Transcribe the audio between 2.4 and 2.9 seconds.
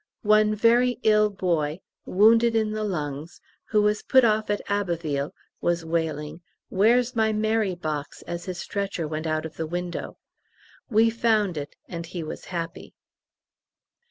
in the